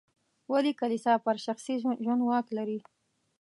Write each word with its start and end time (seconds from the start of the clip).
ولې 0.51 0.71
کلیسا 0.81 1.13
پر 1.25 1.35
شخصي 1.45 1.73
ژوند 2.03 2.21
واک 2.23 2.47
لري. 2.57 2.79